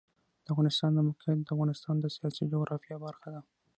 د 0.43 0.45
افغانستان 0.53 0.91
د 0.95 0.99
موقعیت 1.07 1.39
د 1.43 1.49
افغانستان 1.55 1.95
د 1.99 2.05
سیاسي 2.15 2.43
جغرافیه 2.53 2.97
برخه 3.05 3.27
ده. 3.33 3.41